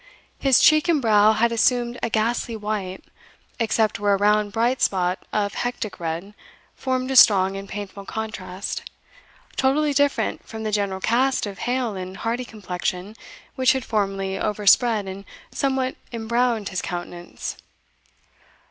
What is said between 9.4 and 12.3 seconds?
totally different from the general cast of hale and